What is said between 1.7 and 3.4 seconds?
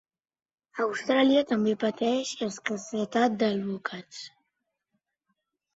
pateix escassetat